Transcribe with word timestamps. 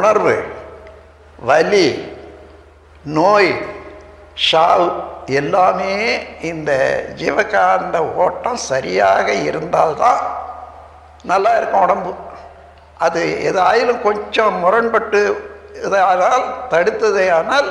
உணர்வு 0.00 0.34
வலி 1.48 1.86
நோய் 3.18 3.52
ஷாவு 4.48 4.88
எல்லாமே 5.38 5.94
இந்த 6.50 6.70
ஜீவகாந்த 7.20 7.96
ஓட்டம் 8.24 8.60
சரியாக 8.70 9.26
இருந்தால்தான் 9.48 10.22
நல்லா 11.30 11.52
இருக்கும் 11.58 11.84
உடம்பு. 11.86 12.12
அது 13.06 13.22
எதாயிலும் 13.50 14.00
கொஞ்சம் 14.06 14.54
முரண்பட்டு 14.62 15.20
இதானால் 15.86 16.46
தடுத்ததே 16.72 17.26
ஆனால் 17.38 17.68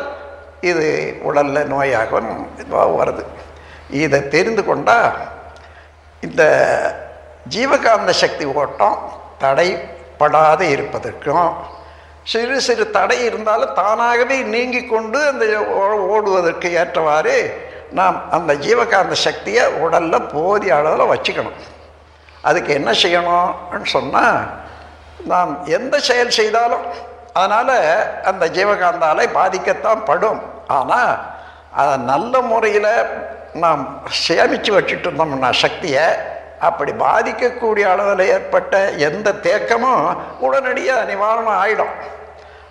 இது 0.69 0.85
உடலில் 1.29 1.69
நோயாகவும் 1.73 2.31
இதுவாக 2.61 2.93
வருது. 2.99 3.23
இதை 4.03 4.19
தெரிந்து 4.35 4.63
கொண்டால் 4.69 5.11
இந்த 6.27 6.43
ஜீவகாந்த 7.55 8.13
சக்தி 8.23 8.45
ஓட்டம் 8.61 8.97
தடைப்படாது 9.43 10.65
இருப்பதற்கும் 10.75 11.49
சிறு 12.29 12.61
சிறு 12.61 12.91
தடை 12.91 13.23
இருந்தாலும் 13.23 13.73
தானாகவே 13.73 14.41
நீங்கி 14.43 14.85
கொண்டு 14.85 15.27
அந்த 15.27 15.45
ஓ- 15.75 16.05
ஓடுவதற்கு 16.09 16.71
ஏற்றவாறு 16.71 17.35
நாம் 17.91 18.31
அந்த 18.31 18.53
ஜீவகாந்த 18.55 19.11
சக்தியை 19.17 19.67
உடலில் 19.73 20.27
போதிய 20.27 20.75
அளவில் 20.75 21.11
வச்சுக்கணும். 21.11 21.59
அதுக்கு 22.41 22.73
என்ன 22.73 22.91
செய்யணும்னு 22.91 23.85
சொன்னால் 23.85 24.37
நாம் 25.25 25.65
எந்த 25.67 25.99
செயல் 25.99 26.29
செய்தாலும் 26.29 26.85
அதனால் 27.33 27.75
அந்த 28.23 28.47
ஜீவகாந்த 28.47 28.99
அலை 28.99 29.27
பாதிக்கத்தான் 29.27 30.05
படும். 30.05 30.41
ஆனால் 30.67 31.13
அதை 31.71 31.97
நல்ல 32.03 32.41
முறையில் 32.41 32.91
நாம் 33.53 33.83
சேமித்து 34.09 34.71
வச்சுட்டு 34.79 35.07
இருந்தோம்னா 35.07 35.51
சக்தியை 35.55 36.05
அப்படி 36.59 36.91
பாதிக்கக்கூடிய 36.99 37.83
அளவில் 37.89 38.29
ஏற்பட்ட 38.29 38.73
எந்த 38.99 39.33
தேக்கமும் 39.43 40.05
உடனடியாக 40.39 41.13
நிவாரணம் 41.13 41.59
ஆகிடும் 41.59 41.93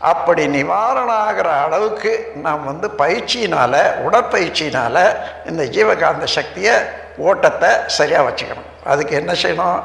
அப்படி 0.01 0.47
நிவாரணம் 0.47 1.19
ஆகிற 1.27 1.51
அளவுக்கு 1.51 2.33
நாம் 2.35 2.65
வந்து 2.65 2.89
பயிற்சியினால் 2.99 3.79
உடற்பயிற்சியினால் 4.07 5.17
இந்த 5.47 5.63
ஜீவகாந்த 5.65 6.25
சக்தியை 6.25 6.75
ஓட்டத்தை 7.17 7.69
சரியாக 7.87 8.29
வச்சுக்கணும். 8.29 8.69
அதுக்கு 8.85 9.15
என்ன 9.17 9.33
செய்யணும்? 9.33 9.81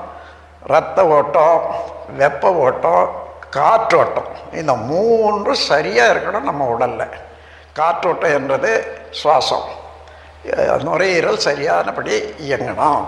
ரத்த 0.68 1.08
ஓட்டம் 1.08 1.76
வெப்ப 2.18 2.54
ஓட்டம் 2.54 3.22
காற்றோட்டம் 3.50 4.30
இந்த 4.54 4.74
மூன்றும் 4.74 5.54
சரியாக 5.54 6.14
இருக்கணும் 6.14 6.50
நம்ம 6.50 6.66
உடலில். 6.66 7.16
காற்றோட்டம் 7.74 8.34
என்றது 8.34 8.72
சுவாசம். 9.10 9.68
நுரையீரல் 10.84 11.38
சரியானபடி 11.38 12.36
இயங்கணும். 12.40 13.06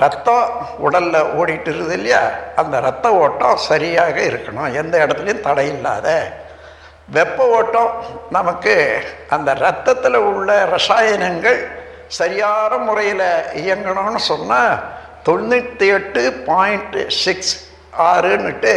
ரத்தம் 0.00 0.44
உடலில் 0.78 1.30
ஓடிட்டு 1.38 1.68
இருக்குது 1.70 1.96
இல்லையா? 1.98 2.20
அந்த 2.56 2.80
ரத்த 2.80 3.06
ஓட்டம் 3.14 3.56
சரியாக 3.56 4.20
இருக்கணும். 4.20 4.72
எந்த 4.72 5.06
இடத்துலையும் 5.06 5.40
தடை 5.40 5.66
இல்லாத. 5.68 6.08
வெப்ப 7.08 7.46
ஓட்டம் 7.46 7.92
நமக்கு 8.30 8.74
அந்த 9.28 9.54
ரத்தத்தில் 9.54 10.14
உள்ள 10.14 10.64
ரசாயனங்கள் 10.64 11.60
சரியான 12.08 12.76
முறையில் 12.76 13.28
இயங்கணும்னு 13.62 14.22
சொன்னால் 14.30 14.80
தொண்ணூற்றி 15.26 15.86
எட்டு 15.86 16.22
பாயிண்ட்டு 16.46 17.06
சிக்ஸ் 17.08 17.54
ஆறுன்னுட்டு 17.98 18.74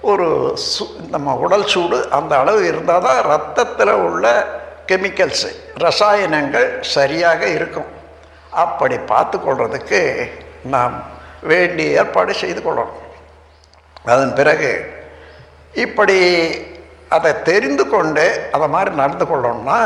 ஒரு 0.00 0.28
சு 0.70 0.84
நம்ம 1.10 1.34
உடல் 1.34 1.66
சூடு 1.66 2.08
அந்த 2.10 2.38
அளவு 2.38 2.66
இருந்தால் 2.66 3.02
தான் 3.02 3.20
ரத்தத்தில் 3.32 3.94
உள்ள 4.06 4.46
கெமிக்கல்ஸு 4.86 5.50
ரசாயனங்கள் 5.84 6.80
சரியாக 6.80 7.46
இருக்கும். 7.48 7.90
அப்படி 8.64 8.96
பார்த்து 9.12 9.36
கொள்றதுக்கு 9.38 10.00
நாம் 10.74 10.94
வேண்டிய 11.50 11.96
ஏற்பாடு 12.00 12.32
செய்து 12.42 12.60
கொள்ளணும். 12.62 13.02
அதன் 14.10 14.34
பிறகு 14.38 14.70
இப்படி 15.84 16.18
அதை 17.16 17.32
தெரிந்து 17.48 17.84
கொண்டு 17.88 18.26
அதை 18.54 18.66
மாதிரி 18.74 18.90
நடந்து 19.02 19.24
கொள்ளணும்னா 19.30 19.80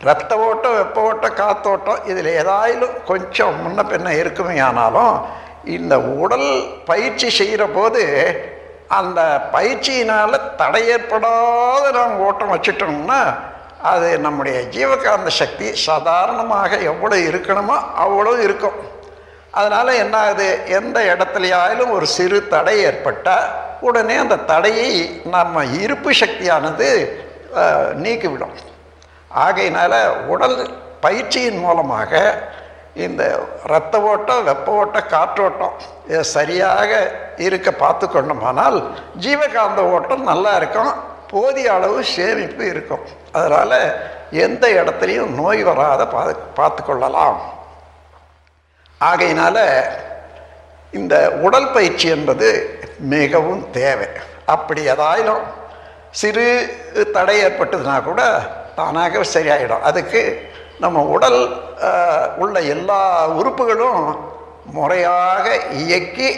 ரத்த 0.00 0.32
ஓட்டம் 0.46 0.76
வெப்ப 0.78 0.98
ஓட்டம் 1.00 1.38
காத்தோட்டம் 1.40 2.04
இதில் 2.10 2.30
ஏதாயிலும் 2.40 2.96
கொஞ்சம் 3.06 3.56
முன்ன 3.62 3.82
பின்ன 3.92 4.08
இருக்குமே 4.20 4.56
ஆனாலும் 4.66 5.14
இந்த 5.76 5.94
உடல் 6.22 6.50
பயிற்சி 6.90 7.28
செய்கிற 7.38 7.62
போது 7.68 8.02
அந்த 8.98 9.20
பயிற்சியினால் 9.52 10.44
தடை 10.60 10.82
ஏற்படாத 10.94 11.84
நாம் 11.96 12.22
ஓட்டம் 12.26 12.52
வச்சுட்டோம்னா 12.52 13.20
அது 13.92 14.08
நம்முடைய 14.26 14.58
ஜீவகாந்த 14.74 15.30
சக்தி 15.40 15.66
சாதாரணமாக 15.88 16.78
எவ்வளோ 16.90 17.16
இருக்கணுமோ 17.28 17.76
அவ்வளோ 18.04 18.32
இருக்கும். 18.46 18.78
அதனால் 19.58 19.98
என்ன 20.02 20.14
ஆகுது 20.24 20.48
எந்த 20.78 20.98
இடத்துலையாயிலும் 21.12 21.92
ஒரு 21.96 22.06
சிறு 22.16 22.38
தடை 22.54 22.74
ஏற்பட்டால் 22.88 23.46
உடனே 23.88 24.16
அந்த 24.24 24.36
தடையை 24.50 24.90
நம்ம 25.36 25.64
இருப்பு 25.82 26.10
சக்தியானது 26.22 26.88
நீக்கிவிடும். 28.04 28.54
ஆகையினால் 29.44 29.98
உடல் 30.32 30.56
பயிற்சியின் 31.04 31.60
மூலமாக 31.64 32.12
இந்த 33.06 33.22
இரத்த 33.66 33.94
ஓட்டம் 34.10 34.46
வெப்ப 34.48 34.68
ஓட்டம் 34.80 35.10
காற்றோட்டம் 35.12 35.74
இதை 36.08 36.22
சரியாக 36.36 36.90
இருக்க 37.46 37.68
பார்த்து 37.82 38.06
கொண்டோமானால் 38.06 38.78
ஜீவகாந்த 39.24 39.80
ஓட்டம் 39.94 40.24
நல்லா 40.30 40.52
இருக்கும். 40.60 40.92
போதிய 41.32 41.72
அளவு 41.76 41.98
சேமிப்பு 42.14 42.64
இருக்கும். 42.72 43.02
அதனால் 43.38 43.78
எந்த 44.44 44.64
இடத்துலையும் 44.80 45.34
நோய் 45.40 45.62
வராத 45.68 46.02
பா 46.14 46.22
பார்த்து 46.58 46.82
கொள்ளலாம் 46.84 47.38
இந்த 50.98 51.14
உடல் 51.46 51.72
பயிற்சி 51.76 52.06
என்பது 52.16 52.48
மிகவும் 53.14 53.62
தேவை. 53.70 54.08
அப்படி 54.54 54.80
ஏதாயிலும் 54.92 55.42
சிறு 56.20 56.46
தடை 57.16 57.36
ஏற்பட்டதுன்னா 57.46 57.96
கூட 58.04 58.22
தானாக 58.78 59.22
சரியாயிடும். 59.34 59.84
அதுக்கு 59.88 60.22
நம்ம 60.84 61.02
உடல் 61.14 61.40
உள்ள 62.42 62.56
எல்லா 62.74 63.00
உறுப்புகளும் 63.40 64.02
முறையாக 64.76 65.46
இயக்கி 65.82 66.28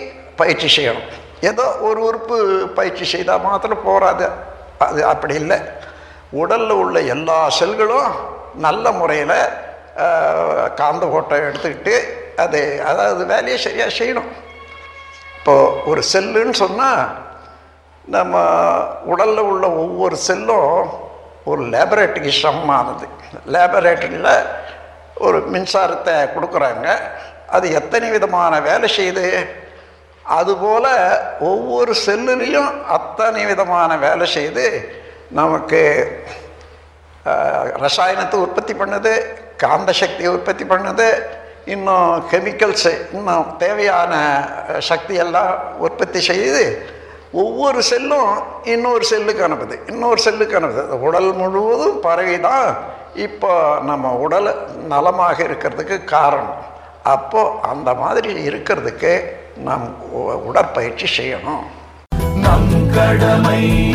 பயிற்சி 0.40 0.68
செய்யணும். 0.76 1.08
ஏதோ 1.50 1.66
ஒரு 1.88 2.00
உறுப்பு 2.08 2.36
பயிற்சி 2.78 3.04
செய்தால் 3.04 3.44
மாத்திரம் 3.46 3.84
போகாது 3.88 4.26
அது 4.86 5.00
அப்படி 5.12 5.34
இல்லை. 5.42 5.58
உடலில் 6.40 6.74
உள்ள 6.82 6.96
எல்லா 7.14 7.38
செல்களும் 7.58 8.10
நல்ல 8.66 8.92
முறையில் 8.98 9.38
காந்த 10.80 11.04
ஓட்டம் 11.16 11.46
எடுத்துக்கிட்டு 11.48 11.94
அது 12.44 12.60
அதாவது 12.90 13.22
வேலையை 13.32 13.58
சரியாக 13.64 13.90
செய்யணும். 13.98 14.30
இப்போது 15.38 15.72
ஒரு 15.90 16.02
செல்லுன்னு 16.12 16.56
சொன்னால் 16.64 17.02
நம்ம 18.14 18.42
உடலில் 19.12 19.48
உள்ள 19.50 19.64
ஒவ்வொரு 19.82 20.16
செல்லும் 20.28 20.72
ஒரு 21.50 21.62
லேபரேட்டரிக்கு 21.72 22.32
சமமானது. 22.44 23.06
லேபரேட்டரியில் 23.54 24.32
ஒரு 25.26 25.38
மின்சாரத்தை 25.54 26.14
கொடுக்குறாங்க. 26.34 26.86
அது 27.56 27.66
எத்தனை 27.80 28.08
விதமான 28.10 28.60
வேலை 28.68 28.88
செய்யுது? 28.96 29.26
அதுபோல் 30.38 30.92
ஒவ்வொரு 31.50 31.92
செல்லுலேயும் 32.06 32.72
அத்தனை 32.96 33.42
விதமான 33.52 33.90
வேலை 34.06 34.26
செய்து 34.36 34.66
நமக்கு 35.30 36.08
ரசாயனத்தை 37.76 38.34
உற்பத்தி 38.34 38.72
பண்ணுது 38.72 39.22
காந்த 39.56 39.92
சக்தியை 39.92 40.32
உற்பத்தி 40.32 40.64
பண்ணுது 40.64 41.08
இன்னும் 41.64 42.24
கெமிக்கல்ஸு 42.30 42.92
இன்னும் 43.12 43.56
தேவையான 43.56 44.44
சக்தியெல்லாம் 44.88 45.54
உற்பத்தி 45.78 46.20
செய்து 46.20 46.82
ஒவ்வொரு 47.32 47.82
செல்லும் 47.82 48.42
இன்னொரு 48.64 49.04
செல்லுக்கு 49.04 49.48
அனுப்புது 49.48 49.90
இன்னொரு 49.90 50.18
செல்லுக்கு 50.18 50.60
அனுப்புது. 50.60 50.80
உடல் 50.80 51.32
முழுவதும் 51.32 52.00
பறவை 52.00 52.40
தான் 52.40 52.76
இப்போ 53.14 53.78
நம்ம 53.82 54.12
உடல் 54.12 54.76
நலமாக 54.88 55.42
இருக்கிறதுக்கு 55.42 56.04
காரணம். 56.04 56.64
அப்போது 57.02 57.48
அந்த 57.62 57.94
மாதிரி 57.94 58.48
இருக்கிறதுக்கு 58.48 59.22
நாம் 59.56 60.12
உ- 60.12 60.30
உடற்பயிற்சி 60.30 61.22
செய்யணும். 61.22 61.62
நம் 62.34 62.90
கடமை. 62.94 63.94